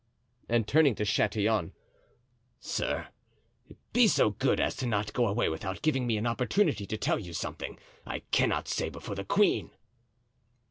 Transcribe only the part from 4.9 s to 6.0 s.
to go away without